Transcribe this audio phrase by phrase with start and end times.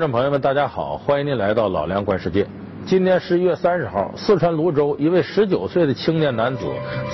[0.00, 2.46] 观众朋友们，大家好，欢迎您来到老梁观世界。
[2.86, 6.64] 今年十一月三十号，四川泸州一位十九岁的青年男子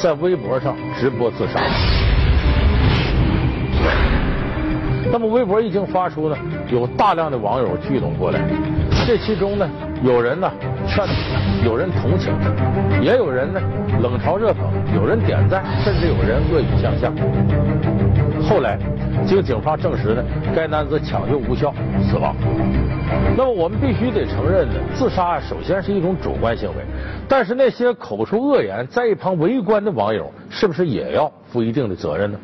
[0.00, 1.60] 在微博上直播自杀。
[5.10, 6.36] 那么微博一经发出呢，
[6.70, 8.38] 有大量的网友聚拢过来，
[9.04, 9.68] 这其中呢，
[10.04, 10.48] 有人呢
[10.86, 11.12] 劝阻，
[11.64, 12.32] 有人同情，
[13.02, 13.60] 也有人呢
[14.00, 14.58] 冷嘲热讽，
[14.94, 17.12] 有人点赞，甚至有人恶语相向。
[18.48, 18.78] 后来。
[19.26, 20.22] 经警方证实呢，
[20.54, 21.74] 该男子抢救无效
[22.08, 22.36] 死亡。
[23.36, 26.84] 那么我们必须得承认呢，自杀首先是一种主观行为，
[27.26, 32.38] 但是那些口出恶言、在一旁围观的网友，是不是也要负一定的责任呢？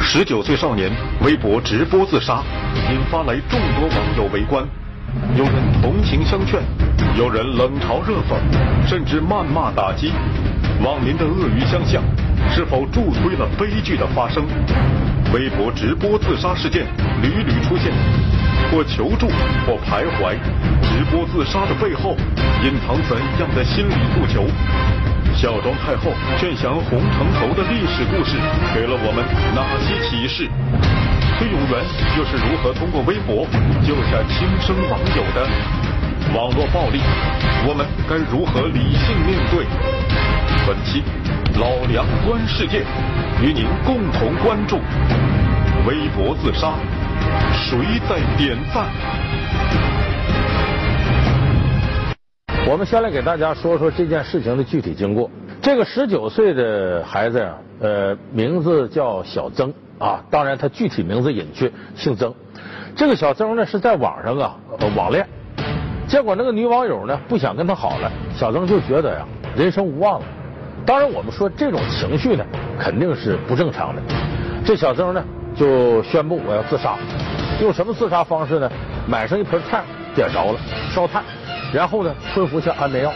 [0.00, 0.90] 十九岁少年
[1.24, 2.42] 微博直播自杀，
[2.90, 4.66] 引发来众多网友围观，
[5.36, 6.60] 有人同情相劝。
[7.16, 8.38] 有人冷嘲热讽，
[8.86, 10.12] 甚至谩骂打击，
[10.84, 12.00] 网民的恶语相向，
[12.54, 14.44] 是否助推了悲剧的发生？
[15.34, 16.86] 微博直播自杀事件
[17.20, 17.92] 屡屡出现，
[18.70, 19.28] 或求助，
[19.66, 20.36] 或徘徊。
[20.82, 22.16] 直播自杀的背后，
[22.62, 24.46] 隐藏怎样的心理诉求？
[25.40, 28.36] 孝庄太后劝降洪承畴的历史故事，
[28.74, 29.24] 给了我们
[29.56, 30.46] 哪些启示？
[31.38, 31.80] 崔永元
[32.18, 33.48] 又是如何通过微博
[33.80, 35.48] 救下轻生网友的？
[36.36, 37.00] 网络暴力，
[37.66, 39.64] 我们该如何理性面对？
[40.68, 41.02] 本期
[41.58, 42.84] 老梁观世界，
[43.40, 44.76] 与您共同关注
[45.88, 46.74] 微博自杀，
[47.56, 48.92] 谁在点赞？
[52.70, 55.28] 我们先来给大家说说这件事情的具体经过。
[55.60, 62.32] 这个十九岁的孩子呀，呃，名字叫小曾啊，当然他具体名字隐去，姓曾。
[62.94, 64.54] 这个小曾呢是在网上啊
[64.96, 65.26] 网恋。
[66.06, 70.26] 结果那个女网友呢不想跟他好了，小曾就觉得呀人生无望了。
[70.86, 72.44] 当然我们说这种情绪呢
[72.78, 74.02] 肯定是不正常的。
[74.64, 75.24] 这小曾呢
[75.56, 76.96] 就宣布我要自杀，
[77.60, 78.70] 用什么自杀方式呢？
[79.08, 79.82] 买上一盆炭
[80.14, 80.58] 点着了
[80.92, 81.24] 烧炭，
[81.72, 83.12] 然后呢吞服下安眠药，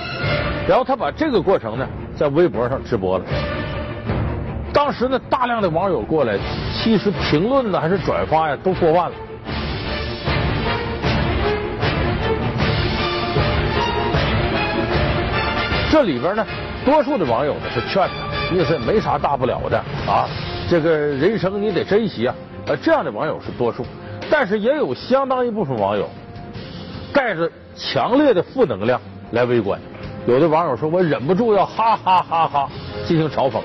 [0.68, 3.24] 然后他把这个过程呢在微博上直播了。
[4.72, 6.38] 当时呢大量的网友过来，
[6.72, 9.16] 其实评论呢还是转发呀都过万了。
[15.90, 16.44] 这里边呢，
[16.84, 19.78] 多数的网友呢是劝他，意思没啥大不了的
[20.08, 20.28] 啊，
[20.68, 22.34] 这个人生你得珍惜啊。
[22.66, 23.86] 呃，这样的网友是多数，
[24.28, 26.08] 但是也有相当一部分网友
[27.12, 29.00] 带着强烈的负能量
[29.32, 29.80] 来围观。
[30.26, 32.68] 有的网友说我忍不住要哈哈哈哈
[33.06, 33.60] 进行嘲讽。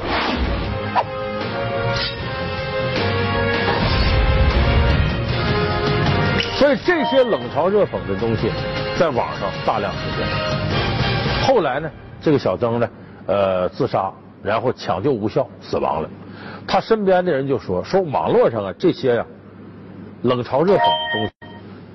[6.57, 8.51] 所以这些冷嘲热讽的东西
[8.99, 10.27] 在网上大量出现。
[11.47, 11.89] 后来呢？
[12.21, 12.89] 这个小曾呢，
[13.27, 14.11] 呃，自杀，
[14.43, 16.09] 然后抢救无效死亡了。
[16.67, 19.25] 他身边的人就说：“说网络上啊这些呀
[20.23, 20.83] 冷嘲热讽的
[21.13, 21.31] 东西，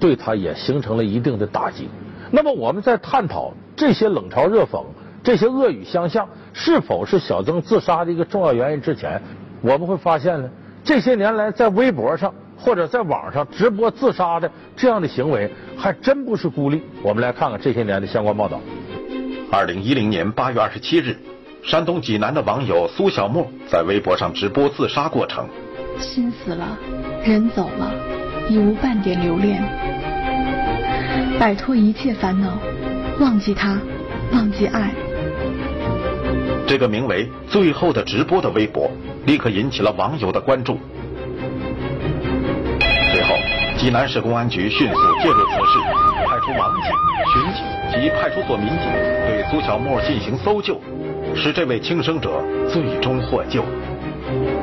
[0.01, 1.91] 对他也形成了一定的打击。”
[2.35, 4.83] 那么我们在探讨这些冷嘲热讽、
[5.23, 9.23] 这些恶语相向是否是小曾自杀的一个重要原因之前，
[9.63, 10.51] 我们会发现呢，
[10.83, 16.83] 这些年来在微博上或者在网上直播自杀的这样的行为还真不是孤立。
[17.05, 18.59] 我们来看看这些年的相关报道。
[19.53, 21.17] 二零一零年八月二十七日，
[21.63, 25.47] 山东济南的网友苏小沫在微博上直播自杀过程。
[26.01, 26.77] 心死了，
[27.25, 27.93] 人走了，
[28.51, 30.04] 已无半点留恋。
[31.39, 32.59] 摆脱一切烦恼，
[33.21, 33.79] 忘记他，
[34.33, 34.91] 忘记爱。
[36.67, 38.91] 这个名为“最后的直播”的微博，
[39.27, 40.79] 立刻引起了网友的关注。
[43.13, 43.35] 随后，
[43.77, 45.79] 济南市公安局迅速介入此事，
[46.27, 46.93] 派出网警、
[47.33, 47.65] 巡警。
[47.95, 48.79] 及派出所民警
[49.25, 50.81] 对苏小沫进行搜救，
[51.33, 53.65] 使这位轻生者最终获救。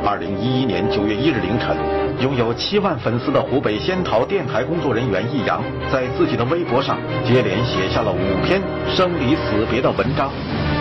[0.03, 1.77] 二零一一年九月一日凌晨，
[2.19, 5.61] 拥有七万粉丝的湖北仙桃电台工作人员易阳，
[5.91, 8.59] 在自己的微博上接连写下了五篇
[8.89, 10.31] 生离死别的文章，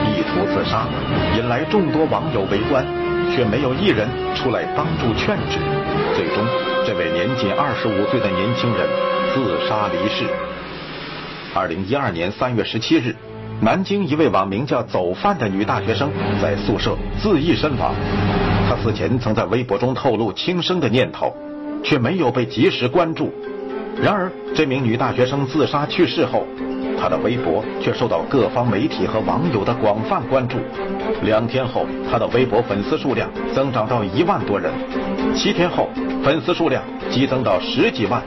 [0.08, 0.88] 意图自杀，
[1.37, 2.84] 引来众多网友围观，
[3.31, 5.58] 却没有一人出来帮助劝止。
[6.17, 6.43] 最终，
[6.87, 8.88] 这位年仅二十五岁的年轻人
[9.34, 10.25] 自杀离世。
[11.52, 13.14] 二零一二年三月十七日，
[13.62, 16.10] 南京一位网名叫“走饭”的女大学生
[16.40, 17.94] 在宿舍自缢身亡。
[18.66, 21.36] 她死前曾在微博中透露轻生的念头，
[21.84, 23.30] 却没有被及时关注。
[24.02, 26.46] 然而，这名女大学生自杀去世后，
[26.98, 30.56] 她的微博却受到各方媒体和网友的广泛关注。
[31.22, 34.72] 两天后，她的微博粉丝数量增长到一万多人；
[35.36, 35.90] 七天后，
[36.24, 38.22] 粉丝数量激增到十几万。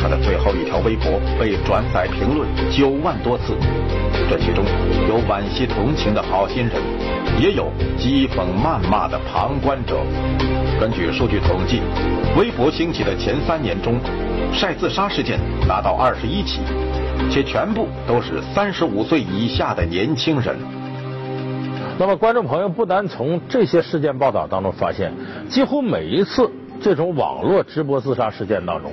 [0.00, 3.54] 他的最后一条微博被转载评论九万多次，
[4.30, 4.64] 这其中
[5.08, 6.80] 有惋惜同情的好心人，
[7.40, 9.96] 也有讥讽谩骂的旁观者。
[10.80, 11.80] 根据数据统计，
[12.38, 13.98] 微博兴起的前三年中，
[14.52, 16.60] 晒自杀事件达到二十一起，
[17.30, 20.56] 且全部都是三十五岁以下的年轻人。
[21.98, 25.12] 那么，观众朋友不难从这些事件报道当中发现，
[25.48, 26.48] 几乎每一次
[26.80, 28.92] 这种网络直播自杀事件当中，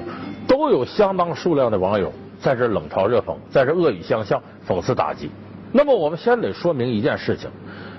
[0.58, 5.30] 都有相当数量的网友在这冷嘲热讽，在这恶语相向、讽刺打击。
[5.72, 7.50] 那么，我们先得说明一件事情：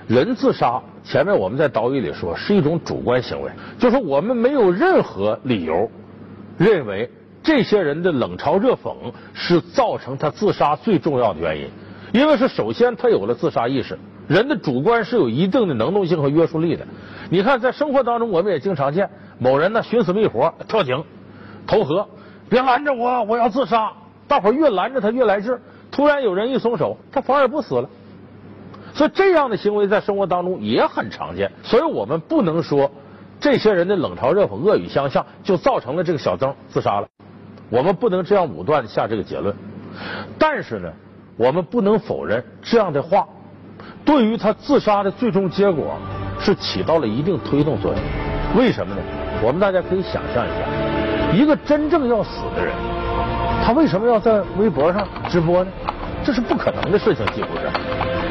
[0.07, 5.89] 人自杀，前面我们在导语里说是一种主观行为，就是我们没有任何理由
[6.57, 7.09] 认为
[7.43, 8.95] 这些人的冷嘲热讽
[9.33, 11.69] 是造成他自杀最重要的原因，
[12.13, 13.97] 因为是首先他有了自杀意识。
[14.27, 16.85] 人的主观是有一定的能动性和约束力的。
[17.29, 21.01] 你看，在生活当中，我们也经常见某人呢寻死觅活，跳井、
[21.65, 22.07] 投河，
[22.49, 23.91] 别拦着我，我要自杀。
[24.27, 25.61] 大伙越拦着他越来劲儿，
[25.91, 27.89] 突然有人一松手，他反而不死了。
[28.93, 31.51] 所以这样的行为在生活当中也很常见。
[31.63, 32.91] 所以我们不能说
[33.39, 37.07] 这些人的冷嘲热讽、恶语相向就造成了这个小曾自杀了。
[37.69, 39.55] 我们不能这样武断的下这个结论。
[40.37, 40.91] 但是呢，
[41.37, 43.27] 我们不能否认这样的话。
[44.03, 45.97] 对于他自杀的最终结果
[46.39, 48.01] 是起到了一定推动作用。
[48.57, 49.01] 为什么呢？
[49.43, 50.86] 我们大家可以想象一下，
[51.33, 52.73] 一个真正要死的人，
[53.63, 55.71] 他为什么要在微博上直播呢？
[56.23, 57.69] 这是不可能的事情，几乎是。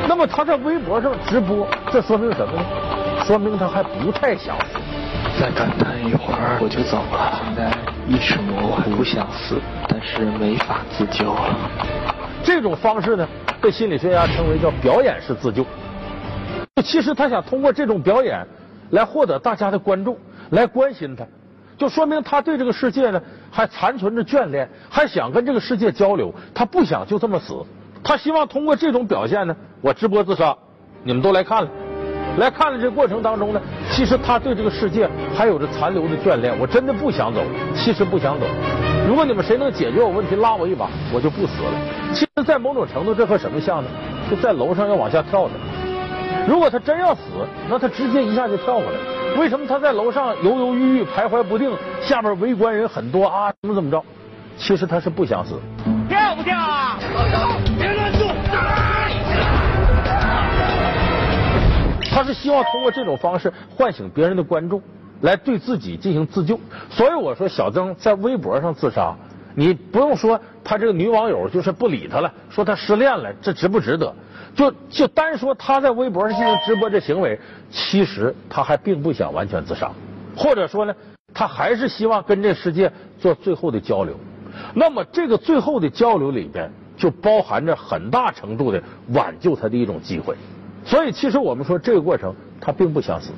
[0.08, 2.62] 那么他在微博上直播，这说明什么呢？
[3.24, 4.78] 说明他还不太想死。
[5.38, 7.40] 再感叹一会儿我就走了。
[7.44, 7.70] 现在
[8.08, 11.54] 意识模糊，不想死，但是没法自救了。
[12.42, 13.26] 这种方式呢？
[13.60, 15.64] 被心理学家称为叫表演式自救。
[16.84, 18.46] 其实他想通过这种表演
[18.90, 20.18] 来获得大家的关注，
[20.50, 21.24] 来关心他，
[21.78, 23.20] 就说明他对这个世界呢
[23.50, 26.34] 还残存着眷恋，还想跟这个世界交流。
[26.54, 27.54] 他不想就这么死，
[28.02, 30.56] 他希望通过这种表现呢，我直播自杀，
[31.04, 31.68] 你们都来看了，
[32.38, 36.58] 来看了这过程当中呢，其实他对这个世界还有着残留的眷恋。
[36.58, 37.42] 我真的不想走，
[37.74, 38.46] 其实不想走。
[39.06, 41.70] 如果你们谁能解决我问题，拉我一把，我就不死了。
[42.12, 43.88] 其实，在某种程度，这和什么像呢？
[44.30, 45.50] 就在楼上要往下跳的。
[46.48, 47.20] 如果他真要死，
[47.68, 49.15] 那他直接一下就跳过来。
[49.38, 51.70] 为什么他在楼上犹犹豫豫、徘徊不定？
[52.00, 54.02] 下面围观人很多啊，怎么怎么着？
[54.56, 55.60] 其实他是不想死。
[56.08, 56.98] 跳不跳啊？
[57.78, 58.34] 别乱动！
[62.10, 64.82] 他是希望通过这种方式唤醒别人的关注。
[65.22, 66.60] 来对自己进行自救，
[66.90, 69.14] 所以我说小曾在微博上自杀，
[69.54, 74.14] 你不用说他这个女网友就是不理他了，说他失恋了，这值不值得？
[74.56, 77.38] 就就单说他在微博上进行直播这行为，
[77.70, 79.92] 其实他还并不想完全自杀，
[80.34, 80.94] 或者说呢，
[81.34, 84.16] 他还是希望跟这世界做最后的交流。
[84.74, 90.34] 那么这个最后的交流里边，就包含着很大程度的挽救他的一种机会。
[90.86, 93.32] 所以其实我们说这个过程，他并不想死。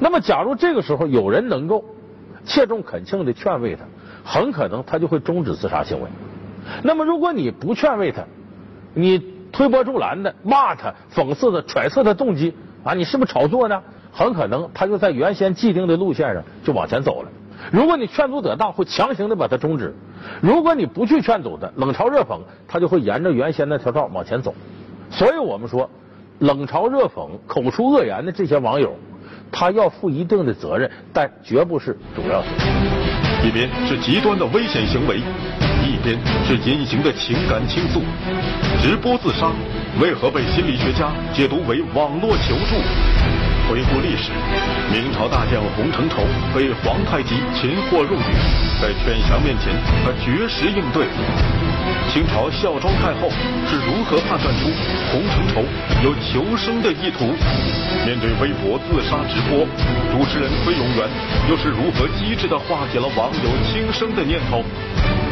[0.00, 1.84] 那么，假如这个时候有人能够
[2.46, 3.84] 切中恳请的劝慰他，
[4.24, 6.08] 很可能他就会终止自杀行为。
[6.82, 8.24] 那么，如果你不劝慰他，
[8.94, 12.52] 你推波助澜的骂他、讽刺他、揣测他动机
[12.82, 13.80] 啊，你是不是炒作呢？
[14.12, 17.30] 很可能他就在原先既定的路线上就往前走了。
[17.70, 19.92] 如果你劝阻得当，会强行的把他终止；
[20.40, 24.52] 如果你不去劝阻他，冷嘲热讽，他就会沿着原先那条道往前走。
[25.08, 25.88] 所以我们说，
[26.40, 28.92] 冷嘲热讽、口出恶言的这些网友。
[29.52, 33.46] 他要负一定的责任，但绝不是主要责任。
[33.46, 35.20] 一边是极端的危险行为，
[36.46, 38.02] 是隐形的情感倾诉。
[38.82, 39.50] 直播自杀
[40.00, 42.76] 为何被心理学家解读为网络求助？
[43.66, 44.30] 回顾历史，
[44.92, 46.20] 明朝大将洪承畴
[46.54, 48.30] 被皇太极擒获入狱，
[48.82, 49.72] 在犬降面前，
[50.04, 51.06] 他绝食应对。
[52.12, 53.30] 清朝孝庄太后
[53.66, 54.68] 是如何判断出
[55.10, 55.64] 洪承畴
[56.02, 57.32] 有求生的意图？
[58.04, 59.64] 面对微博自杀直播，
[60.12, 61.08] 主持人崔永元
[61.48, 64.62] 又是如何机智的化解了网友轻生的念头？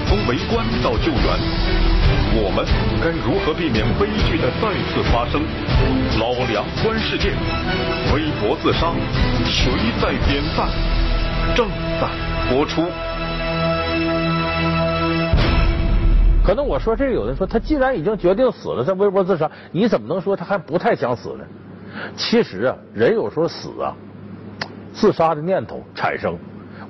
[0.09, 1.23] 从围观到救援，
[2.35, 2.65] 我们
[3.03, 5.41] 该如何避免悲剧的再次发生？
[6.19, 7.31] 老梁观世界，
[8.13, 8.93] 微博自杀，
[9.45, 10.69] 谁在点赞？
[11.55, 11.69] 正
[12.01, 12.09] 在
[12.51, 12.83] 播出。
[16.45, 21.45] 可能我说这个，有人说他既然已经决定死了，在微博自杀，你怎么能说他还不太想死呢？
[22.17, 23.95] 其实啊，人有时候死啊，
[24.93, 26.37] 自杀的念头产生，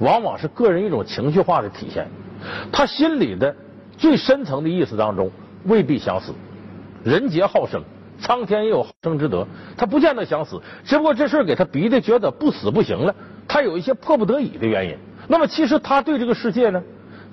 [0.00, 2.09] 往往是个人一种情绪化的体现。
[2.70, 3.54] 他心里的
[3.96, 5.30] 最深层的意思当中，
[5.64, 6.32] 未必想死。
[7.04, 7.82] 人杰好生，
[8.20, 9.46] 苍天也有好生之德，
[9.76, 13.14] 他不见得想死，只不过这事给他逼的觉得不死不行了，
[13.49, 14.96] 他有一些迫不得已的原因。
[15.28, 16.82] 那么其实他对这个世界呢？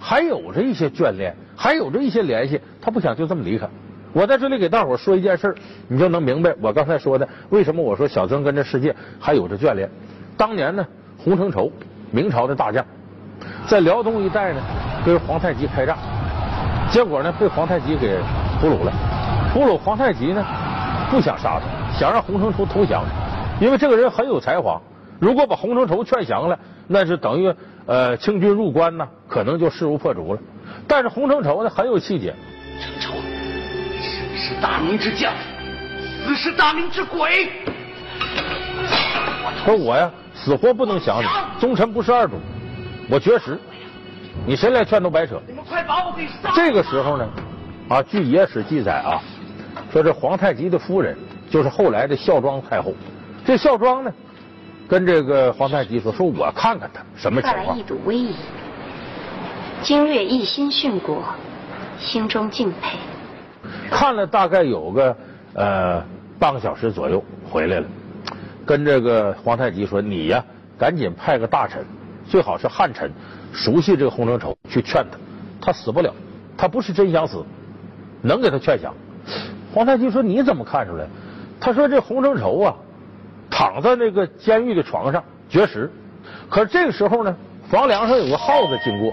[0.01, 3.67] 还有着一些眷恋，还有着一些联系，他不想就这么离开。
[4.13, 5.53] 我在这里给大伙说一件事
[5.87, 9.89] 你就能明白我刚才说的为什么我说小曾跟这世界还有着眷恋。
[10.37, 10.87] 当年呢，
[11.17, 11.69] 洪承畴，
[12.11, 12.85] 明朝的大将，
[13.67, 14.61] 在辽东一带呢
[15.09, 15.97] 跟皇太极开战，
[16.91, 18.19] 结果呢被皇太极给
[18.61, 18.93] 俘虏了。
[19.51, 20.45] 俘虏皇太极呢
[21.09, 23.03] 不想杀他，想让洪承畴投降，
[23.59, 24.79] 因为这个人很有才华。
[25.17, 27.51] 如果把洪承畴劝降了，那是等于
[27.87, 30.39] 呃清军入关呢，可能就势如破竹了。
[30.87, 32.35] 但是洪承畴呢很有气节。
[32.79, 33.13] 承畴，
[33.99, 35.33] 生是大明之将，
[36.23, 37.49] 死是大明之鬼。
[39.65, 41.25] 说我呀，死活不能降你，
[41.59, 42.35] 忠臣不是二主，
[43.09, 43.59] 我绝食，
[44.45, 45.39] 你谁来劝都白扯。
[45.47, 46.51] 你们快把我给杀！
[46.55, 47.29] 这个时候呢，
[47.87, 49.21] 啊，据野史记载啊，
[49.91, 51.17] 说这皇太极的夫人
[51.49, 52.93] 就是后来的孝庄太后，
[53.45, 54.11] 这孝庄呢。
[54.87, 58.33] 跟这个皇太极说：“说我看看他什么情况。”一睹威仪，
[59.83, 61.23] 经略一心殉国，
[61.99, 62.97] 心中敬佩。
[63.91, 65.15] 看了大概有个
[65.53, 66.03] 呃
[66.39, 67.85] 半个小时左右，回来了，
[68.65, 70.43] 跟这个皇太极说：“你呀，
[70.75, 71.85] 赶紧派个大臣，
[72.29, 73.11] 最好是汉臣，
[73.51, 75.17] 熟悉这个洪承畴，去劝他，
[75.59, 76.13] 他死不了，
[76.55, 77.43] 他不是真想死，
[78.21, 78.93] 能给他劝降。”
[79.73, 81.07] 皇太极说：“你怎么看出来？”
[81.59, 82.75] 他说：“这洪承畴啊。”
[83.51, 85.91] 躺在那个监狱的床上绝食，
[86.49, 87.35] 可是这个时候呢，
[87.67, 89.11] 房梁上有个耗子经过，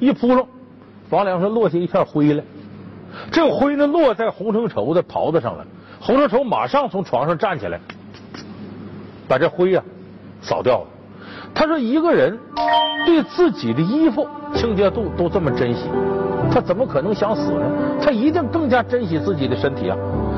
[0.00, 0.44] 一扑棱，
[1.08, 2.42] 房梁上落下一片灰来。
[3.30, 5.64] 这个灰呢落在洪承畴的袍子上了，
[6.00, 7.80] 洪承畴马上从床上站起来，
[9.28, 9.82] 把这灰呀
[10.42, 10.86] 扫掉了。
[11.58, 12.38] 他说：“一个人
[13.06, 15.88] 对自己的衣服清洁度都这么珍惜，
[16.52, 17.64] 他怎么可能想死呢？
[17.98, 19.96] 他一定更加珍惜自己的身体啊！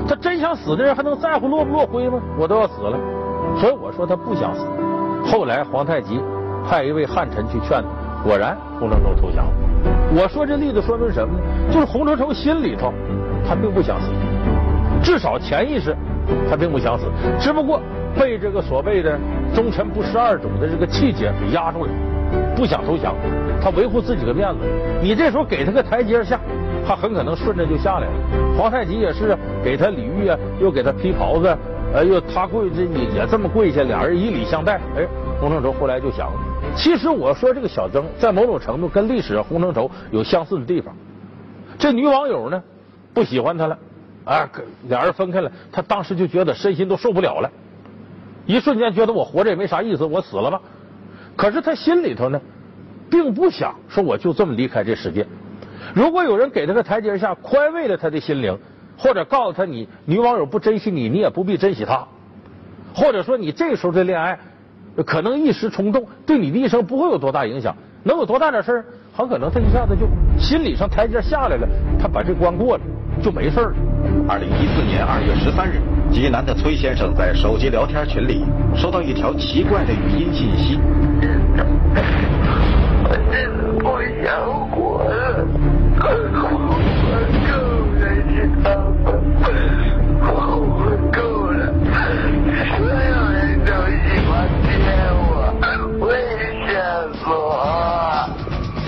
[0.08, 2.20] 他真想死的人还能在乎落不落灰吗？
[2.38, 2.96] 我都要死了。”
[3.58, 4.64] 所以我说他不想死。
[5.24, 6.20] 后来皇太极
[6.64, 9.52] 派一位汉臣去劝他，果然洪承畴投降了。
[10.14, 11.40] 我说这例子说明什么呢？
[11.72, 12.94] 就是洪承畴心里头
[13.44, 14.06] 他并不想死，
[15.02, 15.96] 至少潜意识
[16.50, 17.06] 他并不想死，
[17.40, 17.80] 只不过
[18.18, 19.18] 被这个所谓的
[19.54, 21.90] 忠臣不识二主的这个气节给压住了，
[22.56, 23.14] 不想投降。
[23.60, 24.60] 他维护自己的面子。
[25.02, 26.38] 你这时候给他个台阶下，
[26.86, 28.12] 他很可能顺着就下来了。
[28.56, 31.48] 皇太极也是给他礼遇啊，又给他披袍子。
[31.94, 34.80] 哎呦，他跪这也也这么跪下，俩人以礼相待。
[34.96, 35.06] 哎，
[35.40, 36.30] 洪承畴后来就想，
[36.76, 40.94] 其实我说这个小曾在某种程度跟历史洪承畴有相似的地方。
[41.78, 42.62] 这女网友呢
[43.14, 43.78] 不喜欢他了，
[44.28, 44.48] 啊，
[44.88, 47.50] 俩人分开了，他当时就觉得身心都受不了了，
[48.44, 50.60] 一瞬间觉得我活着也没啥意思，我死了吧。
[51.34, 52.40] 可是他心里头呢，
[53.10, 55.26] 并不想说我就这么离开这世界。
[55.94, 58.56] 如果有人给他个台阶下，宽慰了他的心灵。
[59.00, 62.04] 或者告诉他，你女网友不珍惜你，你也不必珍惜她。
[62.92, 64.36] 或者说，你这时候的恋爱
[65.06, 68.84] 可能一时冲动，对你的一生不会有多大影响，能有多大点事儿？
[69.14, 72.82] 很可能他一下子就心理上台阶下来了，他把这关过了
[73.22, 73.72] 就没事了。
[74.28, 75.80] 二零一四年二月十三日，
[76.12, 78.44] 济南的崔先生在手机聊天群里
[78.76, 80.78] 收到一条奇怪的语音信息。
[83.08, 83.88] 我真的不
[84.22, 85.46] 想活了，
[85.96, 86.04] 我
[88.62, 88.97] 够。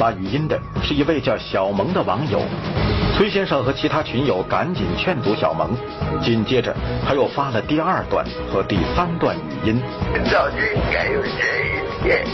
[0.00, 2.40] 发语音的是一位叫小萌的网友，
[3.19, 5.76] 崔先生和其他群友赶紧劝阻小萌，
[6.23, 6.75] 紧接着
[7.07, 9.78] 他又发了第二段和第三段语音。
[10.33, 10.57] 早就
[10.90, 11.33] 该有这一
[12.02, 12.25] 天，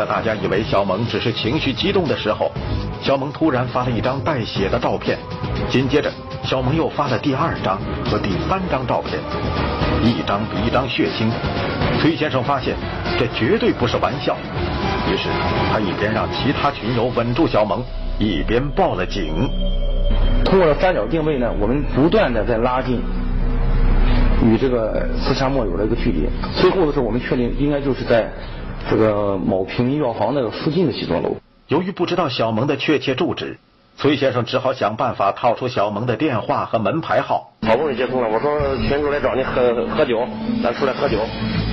[0.00, 2.50] 在大家以为小萌只是情绪激动的时候，
[3.02, 5.18] 小萌突然发了一张带血的照片，
[5.68, 6.10] 紧接着
[6.42, 9.20] 小萌又发了第二张和第三张照片，
[10.02, 11.28] 一张比一张血腥。
[12.00, 12.74] 崔先生发现
[13.18, 14.34] 这绝对不是玩笑，
[15.12, 15.28] 于是
[15.70, 17.84] 他一边让其他群友稳住小萌，
[18.18, 19.50] 一边报了警。
[20.46, 23.02] 通过三角定位呢，我们不断的在拉近
[24.42, 26.26] 与这个自杀莫友的一个距离。
[26.58, 28.32] 最后的时候，我们确定应该就是在。
[28.88, 31.36] 这个某平民药房那个附近的几栋楼。
[31.68, 33.58] 由于不知道小萌的确切住址，
[33.96, 37.52] 崔先生只好想办法套出小萌的电话和门牌号。
[37.62, 40.26] 好不容易接通了，我说群主来找你喝喝酒，
[40.62, 41.18] 咱出来喝酒。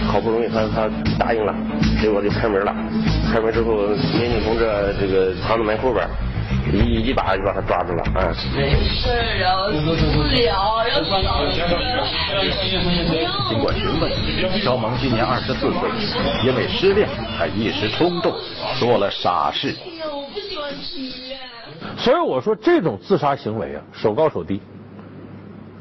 [0.07, 1.53] 好不容易他他答应了，
[2.01, 2.73] 结果就开门了。
[3.31, 3.73] 开门之后，
[4.17, 4.65] 民警同志
[4.99, 6.07] 这个藏在门后边，
[6.71, 8.35] 一一把就把他抓住了，嗯。
[8.55, 9.09] 没事
[9.43, 11.21] 啊，私聊要少
[13.49, 14.11] 经过询问，
[14.59, 15.89] 肖萌今年二十四岁，
[16.45, 18.33] 因为失恋，他一时冲动
[18.79, 19.75] 做了傻事。
[19.85, 21.11] 哎呀，我不喜欢吃鱼。
[21.97, 24.61] 所以我说这种自杀行为啊，手高手低，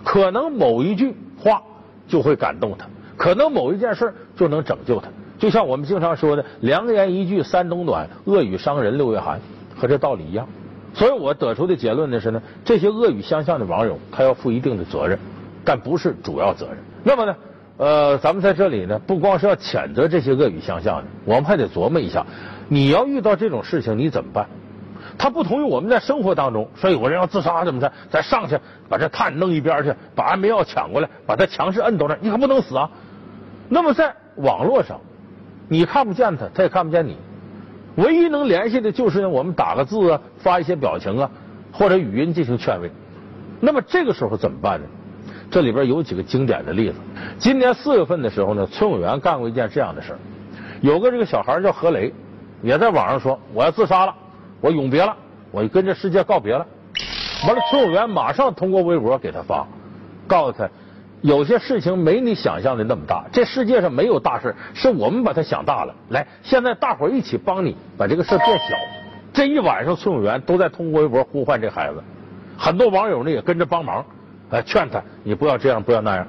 [0.04, 1.62] 可能某一句话
[2.08, 5.08] 就会感动他，可能某一件事就能拯救他。
[5.38, 9.38] 就像我们经常说的“良言一句三冬暖，恶语伤人六月寒”，
[9.76, 10.46] 和这道理一样。
[10.94, 15.18] 所以我得出的结论呢是呢，这些恶语相向的网友，他要负一定的责任，
[15.64, 16.78] 但不是主要责任。
[17.04, 17.36] 那么呢，
[17.76, 22.24] 呃，咱们在这里呢，不光是要谴责这些恶语相向的，我们还得琢磨一下，
[22.68, 24.46] 你要遇到这种事情，你怎么办？
[25.18, 32.90] 他不同于我们在生活当中说有个人要自杀怎么着，咱上去把这炭弄一边去，把安眠药抢过来，把他强势摁到那儿，你可不能死啊。
[33.68, 34.98] 那么在网络上，
[35.68, 37.16] 你看不见他，他也看不见你，
[37.96, 41.30] 唯一能联系的就是，我们打个字啊，发一些表情啊，
[41.72, 42.90] 或者语音进行劝慰。
[43.60, 44.86] 那么这个时候怎么办呢？
[45.50, 46.96] 这里边有几个经典的例子。
[47.38, 50.18] 今年四月份的时候呢，村委员干过一件这样的事儿，
[50.80, 52.12] 有个这个小孩叫何雷，
[52.62, 54.14] 也在网上说我要自杀了。
[54.60, 55.16] 我永别了，
[55.50, 56.66] 我跟这世界告别了。
[57.46, 59.66] 完了，村委员马上通过微博给他发，
[60.26, 60.68] 告诉他，
[61.22, 63.24] 有些事情没你想象的那么大。
[63.32, 65.94] 这世界上没有大事，是我们把它想大了。
[66.10, 68.76] 来，现在大伙儿一起帮你把这个事变小。
[69.32, 72.02] 这一晚上，崔永元都在通过微博呼唤这孩子，
[72.56, 74.04] 很多网友呢也跟着帮忙，
[74.50, 76.26] 哎，劝他你不要这样，不要那样。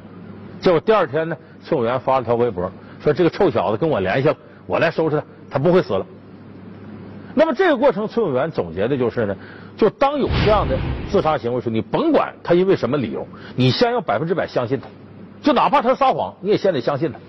[0.59, 6.05] 结果第二天呢，崔永元发了条微博，说这个臭小子跟我联系了，我来收拾他，他不会死了。
[7.39, 9.37] 那么这个过程，崔委员总结的就是呢，
[9.77, 10.75] 就当有这样的
[11.11, 14.87] 自杀行为时，你甭管他因为什么理由，你先要百分之百相信他，
[15.43, 17.19] 就哪怕他撒谎，你也先得相信他。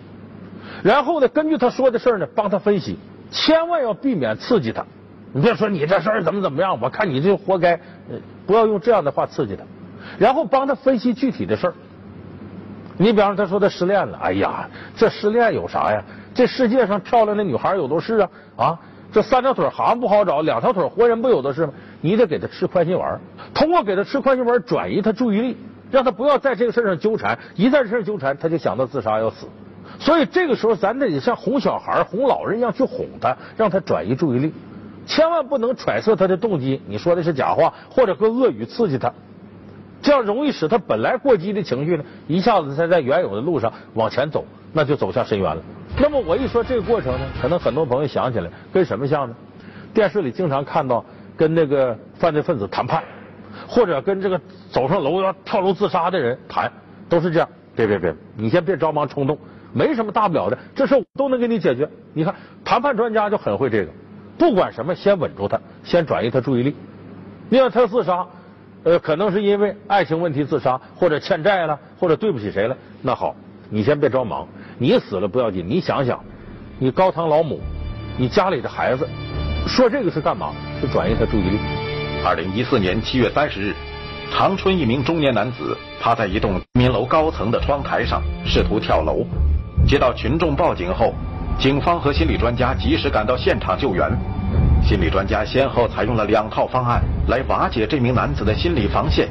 [0.82, 2.96] 然后呢，根据他说的事儿呢，帮他分析，
[3.30, 4.86] 千万要避免刺激他。
[5.34, 7.78] 你别说你这事儿怎么怎么样，我看你这活该，
[8.46, 9.64] 不要用这样的话刺激他。
[10.18, 11.74] 然后帮他分析具体的事儿。
[12.96, 16.02] 你比方，他说他失恋了，哎呀，这失恋有啥呀？
[16.34, 18.80] 这世界上漂亮的女孩有都是啊啊！
[19.10, 21.72] 这三条腿好像不好找，两条腿活人不有的是吗？
[22.00, 23.18] 你得给他吃宽心丸，
[23.54, 25.56] 通过给他吃宽心丸转移他注意力，
[25.90, 29.46] 让他不要在这个事上纠缠，一在这事纠缠，他就想到自杀要死。
[29.98, 34.52] 所以这个时候，咱得像哄小孩、哄老人一样去哄他，让他转移注意力，
[35.06, 39.12] 千万不能揣测他的动机，你说的是假话，或者和恶语刺激他，
[40.02, 45.62] 这样容易使他本来过激的情绪呢，一下子才在原有的路上往前走，那就走向深渊了。
[45.98, 49.34] 那么我一说这个过程呢，可能很多朋友想起来跟什么像呢？
[49.94, 51.04] 电视里经常看到
[51.36, 53.02] 跟那个犯罪分子谈判，
[53.66, 56.70] 或者跟这个走上楼要跳楼自杀的人谈，
[57.08, 57.48] 都是这样。
[57.74, 59.38] 别别别，你先别着忙冲动，
[59.72, 61.88] 没什么大不了的，这事我都能给你解决。
[62.12, 63.90] 你看谈判专家就很会这个，
[64.36, 66.74] 不管什么先稳住他，先转移他注意力。
[67.48, 68.26] 你看他自杀，
[68.84, 72.76] 呃，可能是因为爱情问题自杀，或者欠债了，或者对不起谁了。
[73.00, 73.34] 那好，
[73.70, 74.46] 你先别着忙。
[74.78, 76.18] 你死了不要紧，你想想，
[76.78, 77.60] 你高堂老母，
[78.16, 79.08] 你家里的孩子，
[79.66, 80.52] 说这个是干嘛？
[80.80, 81.58] 是转移他注意力。
[82.24, 83.74] 二零一四年七月三十日，
[84.32, 89.26] 长春一名中年男子趴在一栋民楼高层的窗台上，试图跳楼。
[89.86, 91.12] 接到群众报警后，
[91.58, 94.10] 警方和心理专家及时赶到现场救援。
[94.82, 99.28] 心理专家先后采用了两套方案来瓦解这名男子的心理防线，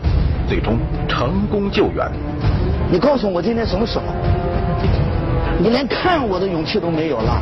[0.47, 2.12] 最终成功救援。
[2.89, 4.04] 你告诉我今天什么时候？
[5.60, 7.41] 你连看我的勇气都没有了，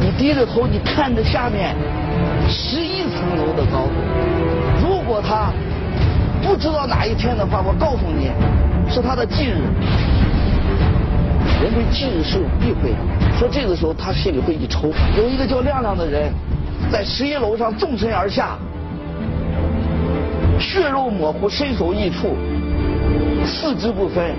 [0.00, 1.74] 你低着头，你看着下面
[2.48, 3.92] 十一层楼的高度。
[4.82, 5.52] 如果他
[6.42, 8.30] 不知道哪一天的话，我告诉你，
[8.92, 9.62] 是他的忌日。
[11.62, 14.92] 人对忌日是有避讳的，说这个时候他心里会一抽。
[15.16, 16.30] 有一个叫亮亮的人，
[16.90, 18.58] 在十一楼上纵身而下，
[20.58, 22.36] 血肉模糊，身首异处，
[23.46, 24.34] 四肢不分，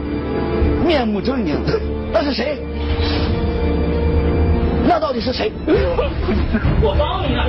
[0.85, 1.57] 面目狰狞。
[2.11, 2.57] 那是谁？
[4.87, 5.51] 那到底是谁？
[6.81, 7.45] 我帮你啊！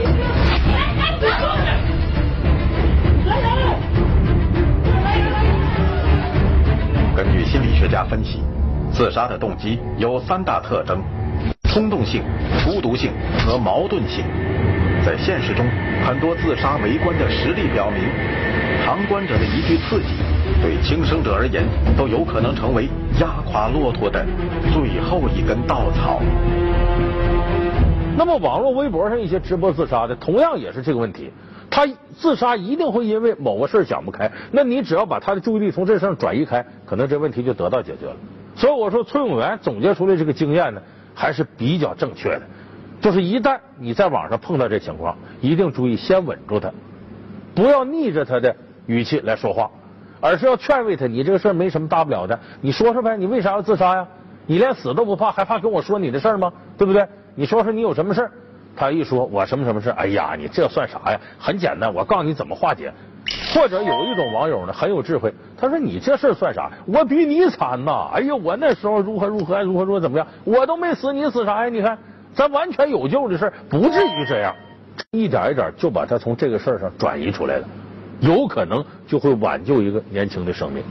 [3.26, 3.76] 来来来！
[7.16, 8.42] 根据心理学家分析，
[8.92, 11.02] 自杀的动机有三大特征：
[11.64, 12.22] 冲动性、
[12.64, 13.10] 孤独性
[13.46, 14.24] 和矛盾性。
[15.04, 15.64] 在现实中，
[16.04, 18.02] 很多自杀围观的实例表明，
[18.84, 20.14] 旁观者的一句刺激。
[20.66, 21.62] 对轻生者而言，
[21.96, 22.88] 都有可能成为
[23.20, 24.26] 压垮骆驼的
[24.74, 26.20] 最后一根稻草。
[28.18, 31.30] 那么，网络微博上一些直播自杀的，同样也是这个问题。
[31.70, 38.16] 他自杀一定会因为某个事儿想不开，那你只要把他的注意力从这上转移开，可能这问题就得到解决了。
[38.56, 40.82] 所以我说，崔永元总结出来这个经验呢，
[41.14, 42.42] 还是比较正确的。
[43.00, 46.72] 就是一旦你在网上碰到这情况，一定注意先稳住他，
[47.54, 49.70] 不要逆着他的语气来说话，
[50.20, 54.06] 而是要劝慰他，你这个事儿没什么大不了的，你说说呗，你为啥要自杀呀？
[54.46, 56.52] 你连死都不怕，还怕跟我说你的事儿吗？
[56.78, 57.06] 对不对？
[57.34, 58.30] 你说说你有什么事儿？
[58.76, 61.20] 他一说我什么什么事哎呀，你这算啥呀？
[61.38, 62.92] 很简单，我告诉你怎么化解。
[63.52, 66.70] 或者有一种网友呢很有智慧，他说你这事儿算啥？
[66.86, 68.08] 我比你惨呐！
[68.14, 70.26] 哎呀，我那时候如何如何如何如何怎么样？
[70.44, 71.68] 我都没死，你死啥呀？
[71.68, 71.98] 你看，
[72.34, 74.54] 咱完全有救的事，不至于这样。
[75.10, 77.64] 一点一点就把他从这个事儿上转移出来了，
[78.20, 80.82] 有可能就会挽救一个年轻的生命。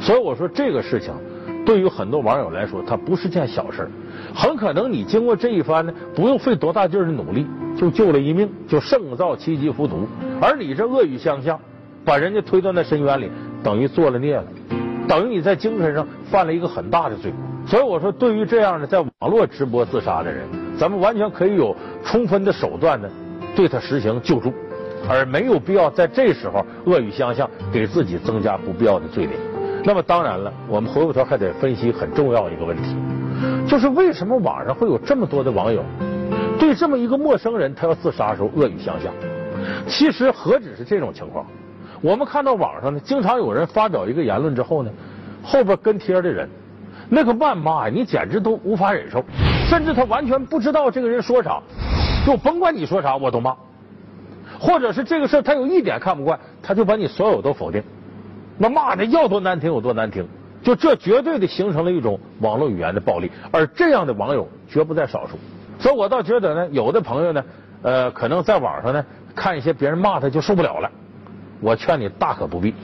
[0.00, 1.12] 所以我说这个事情。
[1.66, 3.90] 对于很多网友来说，它不是件小事
[4.34, 10.06] 很可能你经过这一番呢，不用费多大劲儿的努力，就救了一命，就胜造七级浮屠。
[10.42, 11.58] 而你这恶语相向，
[12.04, 13.30] 把人家推到那深渊里，
[13.62, 14.44] 等于做了孽了，
[15.08, 17.32] 等于你在精神上犯了一个很大的罪。
[17.66, 20.46] 所以我说，对于这样的在网络直播自杀的人，
[20.78, 21.74] 咱们完全可以有
[22.04, 23.08] 充分的手段呢，
[23.56, 24.52] 对他实行救助，
[25.08, 29.36] 而没有必要在这时候恶语相向，给自己增加不必要的罪名。
[29.84, 32.96] 那么当然了，我们回过头还得分析很重要一个问题，
[33.68, 35.84] 就是为什么网上会有这么多的网友
[36.58, 39.12] 对这么一个陌生人他要自杀的时候恶语相向？
[39.86, 41.44] 其实何止是这种情况？
[42.00, 44.90] 我们看到网上呢，经常有人发表一个言论之后呢，
[45.42, 46.48] 后边跟贴的人
[47.08, 49.22] 那个谩骂呀，你简直都无法忍受，
[49.68, 51.60] 甚至他完全不知道这个人说啥，
[52.26, 53.54] 就甭管你说啥我都骂，
[54.58, 57.82] 或者是这个事他有一点看不惯，他就把你所有都否定。
[58.58, 60.26] 那骂的要多难听有多难听，
[60.62, 65.38] 就这绝对的形成了一种网络语言的暴力，而这样的网友绝不在少数。
[65.78, 67.44] 所以我倒觉得呢，有的朋友呢，
[67.82, 70.90] 呃，可能在网上呢看一些别人骂他就受不了了。
[71.60, 72.74] 我劝你大可不必，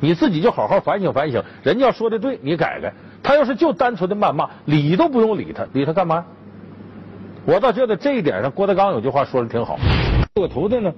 [0.00, 2.92] 你自己就好好反省反省，人家说的对，你改改。
[3.22, 6.24] 他要是就单纯的谩骂，理都不用理他，理他干嘛？
[7.44, 9.76] 我倒觉得这一点上，郭德纲有句话说的挺好。
[10.34, 10.92] 这个徒弟呢，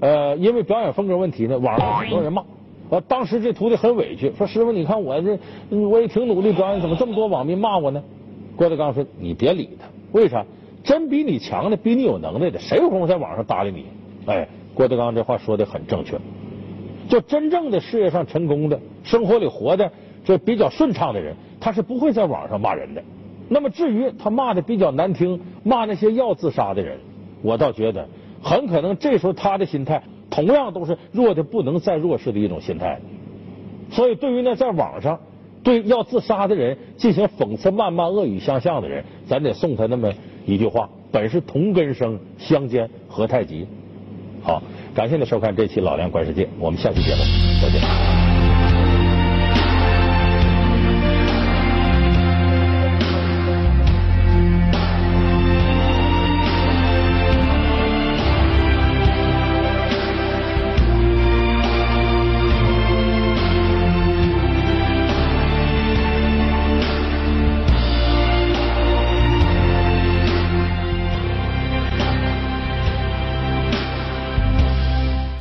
[0.00, 2.42] 呃，因为表演风格问题呢，网上很多人骂。
[2.88, 5.38] 呃，当时这徒弟很委屈，说：“师傅，你看我这，
[5.70, 8.02] 我也挺努力表演，怎么这么多网民骂我呢？”
[8.54, 10.44] 郭德纲说：“你别理他，为啥？
[10.84, 13.86] 真比你强的，比你有能耐的，谁有功夫在网上搭理你？”
[14.26, 16.16] 哎，郭德纲这话说的很正确。
[17.08, 19.90] 就真正的事业上成功的，生活里活的
[20.24, 23.02] 这比较顺畅的人，他是不会在网上骂人的。
[23.48, 26.98] 那么至于他骂的比较难听，骂那些要自杀的人，
[27.42, 28.08] 我倒觉得
[28.46, 30.00] 很可能这时候他的心态。
[30.28, 33.00] 同样都是弱的不能再弱势的一种心态，
[33.90, 35.18] 所以对于那在网上
[35.62, 40.12] 对要自杀的人进行讽刺、谩骂、恶语相向的人，咱得送他那么
[40.44, 43.66] 一句话：本是同根生，相煎何太急。
[44.42, 44.60] 好，
[44.94, 47.22] 感谢您收看这期《老梁观世界》，我们下期节目
[47.62, 48.25] 再见。